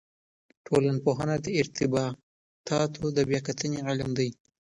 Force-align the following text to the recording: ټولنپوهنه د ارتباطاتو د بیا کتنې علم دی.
ټولنپوهنه 0.65 1.35
د 1.45 1.47
ارتباطاتو 1.61 3.03
د 3.15 3.17
بیا 3.29 3.39
کتنې 3.47 3.79
علم 3.87 4.09
دی. 4.19 4.29